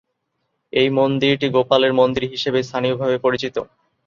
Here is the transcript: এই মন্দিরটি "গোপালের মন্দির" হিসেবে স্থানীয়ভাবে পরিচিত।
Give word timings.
এই 0.73 0.89
মন্দিরটি 0.97 1.47
"গোপালের 1.55 1.93
মন্দির" 1.99 2.23
হিসেবে 2.33 2.59
স্থানীয়ভাবে 2.63 3.17
পরিচিত। 3.25 3.55